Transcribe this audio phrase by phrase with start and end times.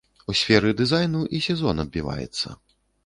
[0.31, 2.47] У сферы дызайну і сезон адбіваецца.